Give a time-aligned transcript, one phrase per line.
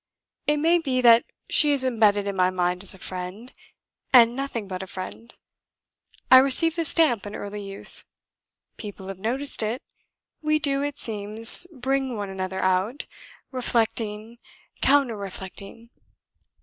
[0.47, 3.53] It may be that she is embedded in my mind as a friend,
[4.11, 5.31] and nothing but a friend.
[6.31, 8.03] I received the stamp in early youth.
[8.77, 9.83] People have noticed it
[10.41, 13.05] we do, it seems, bring one another out,
[13.51, 14.39] reflecting,
[14.81, 15.91] counter reflecting."